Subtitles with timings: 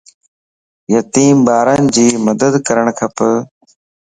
[0.93, 3.17] يتيم ٻارن جي مدد ڪرڻ کپ